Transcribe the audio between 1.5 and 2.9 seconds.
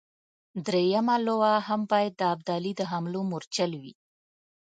هم باید د ابدالي د